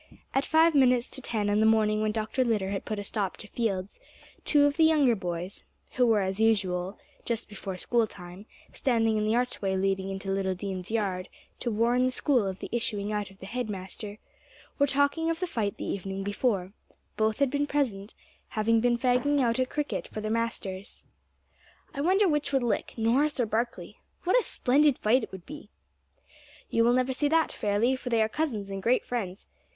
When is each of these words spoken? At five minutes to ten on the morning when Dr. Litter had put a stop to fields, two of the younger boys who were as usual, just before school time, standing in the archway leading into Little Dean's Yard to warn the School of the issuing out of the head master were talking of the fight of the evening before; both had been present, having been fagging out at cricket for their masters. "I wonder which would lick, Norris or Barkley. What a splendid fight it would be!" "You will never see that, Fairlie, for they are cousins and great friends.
At 0.33 0.47
five 0.47 0.73
minutes 0.73 1.11
to 1.11 1.21
ten 1.21 1.47
on 1.47 1.59
the 1.59 1.65
morning 1.67 2.01
when 2.01 2.11
Dr. 2.11 2.43
Litter 2.43 2.71
had 2.71 2.85
put 2.85 2.97
a 2.97 3.03
stop 3.03 3.37
to 3.37 3.47
fields, 3.47 3.99
two 4.43 4.65
of 4.65 4.75
the 4.75 4.83
younger 4.83 5.15
boys 5.15 5.63
who 5.91 6.07
were 6.07 6.21
as 6.21 6.39
usual, 6.39 6.97
just 7.23 7.47
before 7.47 7.77
school 7.77 8.07
time, 8.07 8.47
standing 8.73 9.15
in 9.15 9.25
the 9.27 9.35
archway 9.35 9.75
leading 9.77 10.09
into 10.09 10.31
Little 10.31 10.55
Dean's 10.55 10.89
Yard 10.89 11.29
to 11.59 11.69
warn 11.69 12.05
the 12.07 12.11
School 12.11 12.47
of 12.47 12.57
the 12.57 12.69
issuing 12.71 13.11
out 13.13 13.29
of 13.29 13.37
the 13.39 13.45
head 13.45 13.69
master 13.69 14.17
were 14.79 14.87
talking 14.87 15.29
of 15.29 15.39
the 15.39 15.45
fight 15.45 15.73
of 15.73 15.77
the 15.77 15.85
evening 15.85 16.23
before; 16.23 16.73
both 17.15 17.37
had 17.37 17.51
been 17.51 17.67
present, 17.67 18.15
having 18.47 18.81
been 18.81 18.97
fagging 18.97 19.39
out 19.39 19.59
at 19.59 19.69
cricket 19.69 20.07
for 20.07 20.19
their 20.19 20.31
masters. 20.31 21.05
"I 21.93 22.01
wonder 22.01 22.27
which 22.27 22.51
would 22.51 22.63
lick, 22.63 22.95
Norris 22.97 23.39
or 23.39 23.45
Barkley. 23.45 23.97
What 24.23 24.35
a 24.35 24.43
splendid 24.43 24.97
fight 24.97 25.21
it 25.21 25.31
would 25.31 25.45
be!" 25.45 25.69
"You 26.71 26.83
will 26.83 26.93
never 26.93 27.13
see 27.13 27.27
that, 27.27 27.51
Fairlie, 27.51 27.95
for 27.95 28.09
they 28.09 28.23
are 28.23 28.27
cousins 28.27 28.71
and 28.71 28.81
great 28.81 29.05
friends. 29.05 29.45